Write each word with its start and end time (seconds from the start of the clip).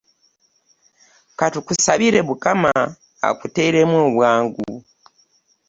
Katukusabire 1.39 2.19
Mukama 2.27 2.71
okuteremu 3.31 3.95
obwangu. 4.07 4.67